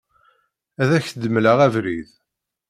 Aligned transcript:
Ad 0.81 0.89
ak-d-mleɣ 0.97 1.59
abrid. 1.65 2.09